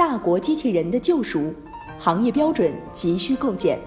[0.00, 1.52] 大国机器人的救赎，
[1.98, 3.78] 行业标准急需构建。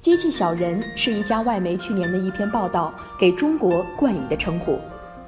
[0.00, 4.80] 机器小人是一家外媒去年的一篇报道给中国冠以的称呼。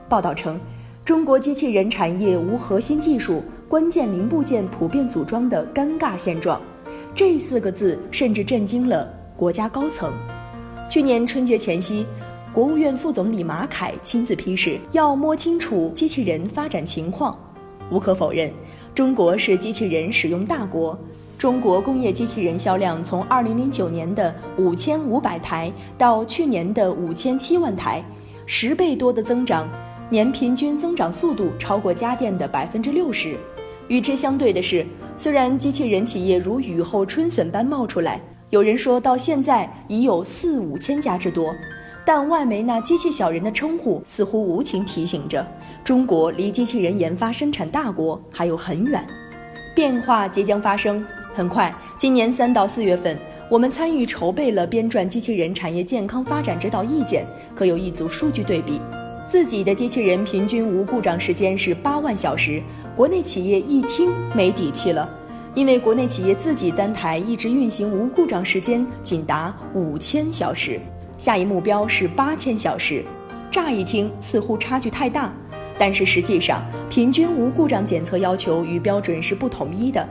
[0.08, 0.58] 报道称，
[1.04, 6.60] 中国机器人产业无核心技术、关键零部件普遍组装的尴尬现状。
[7.14, 10.12] 这四个字甚至震惊了国家高层。
[10.90, 12.04] 去年春节前夕，
[12.52, 17.38] 国务院副总理马凯亲自批示，要摸清楚机器人发展情况。
[17.90, 18.52] 无可否认，
[18.94, 20.98] 中国是机器人使用大国。
[21.38, 28.04] 中国工业机器人销量从2009年的5500台到去年的5007万台，
[28.44, 29.68] 十倍多的增长，
[30.10, 33.36] 年平均增长速度超过家电的百分之六十。
[33.86, 34.84] 与之相对的是，
[35.16, 41.54] 虽然机器人企业如雨后春笋般冒出来，有人说到现在已有四五千家之多，
[42.10, 45.46] 但外媒那“机器小人”的称呼似乎无情提醒着
[45.84, 49.06] 中国离机器人研发生产大国还有很远，
[49.74, 51.04] 变化即将发生。
[51.34, 53.14] 很快，今年三到四月份，
[53.50, 58.80] 我们参与筹备了编撰机器人产业健康发展指导意见，可有一组数据对比：
[59.28, 62.62] 自己的机器人平均无故障时间是八万小时，
[62.96, 65.06] 国内企业一听没底气了，
[65.54, 70.80] 因为国内企业自己单台一直运行无故障时间仅达五千小时，
[71.18, 73.04] 下一目标是八千小时。
[73.50, 75.32] 乍一听似乎差距太大，
[75.78, 80.08] 但是实际上，平均无故障检测要求与标准是不统一的。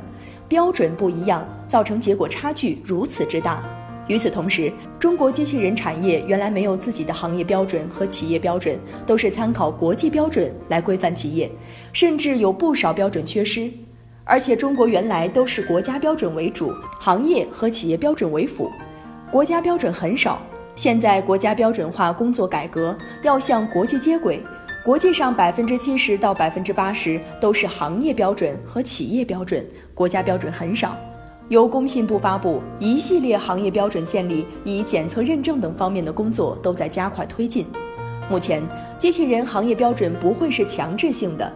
[0.50, 3.64] 标准不一样，造成结果差距如此之大。
[4.08, 11.50] 与此同时，中国机器人产业原来没有自己的行业标准和企业标准，都是参考国际标准来规范企业，
[11.94, 13.72] 甚至有不少标准缺失。
[14.24, 18.70] 而且中国原来都是国家标准为主，行业和企业标准为辅，
[19.31, 20.42] 国家标准很少。
[20.78, 24.40] 现在国家标准化工作改革，要向国际接轨。
[24.86, 30.96] 国际上百分之七十到百分之八十都是行业标准和企业标准，国家标准很少。
[31.50, 37.66] 由工信部发布一系列行业标准建立，以检测认证等方面的工作都在加快推进。
[38.30, 38.62] 目前，
[39.00, 41.52] 机器人行业标准不会是强制性的，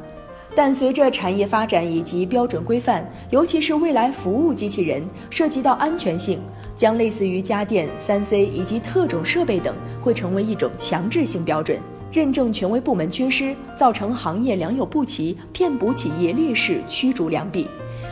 [0.54, 6.40] 但随着产业发展以及标准规范，尤其是未来服务机器人涉及到安全性，
[6.76, 11.80] 将类似于家电、三 C 以及特种设备等，会成为一种强制性标准。
[12.12, 17.70] 认证权威部门缺失，造成行业良莠不齐，骗补企业劣势，驱逐良币。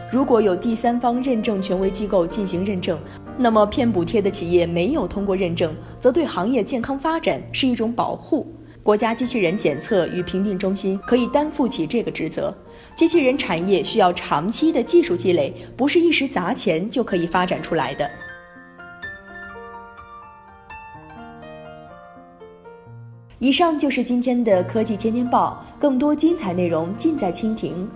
[0.10, 2.98] 如果有第三方认证权威机构进行认证，
[3.38, 8.48] 那么骗补贴的企业没有通过认证，则对行业健康发展是一种保护。
[8.82, 12.56] 国家机器人检测与评定中心可以担负起这个职责。
[12.96, 18.10] 机器人产业需要长期的技术积累，不是一时砸钱就可以发展出来的。
[23.38, 27.88] 以上就是今天的科技天天报，更多精彩内容尽在蜻蜓。